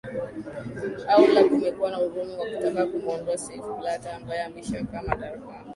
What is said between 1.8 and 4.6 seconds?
na uvumi wa kutaka kumwondoa seif blatta ambaye